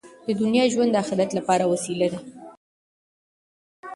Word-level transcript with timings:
د 0.27 0.27
دنیا 0.41 0.63
ژوند 0.73 0.89
د 0.91 0.95
اخرت 1.03 1.29
لپاره 1.37 1.63
وسیله 1.73 2.07
ده. 2.13 2.19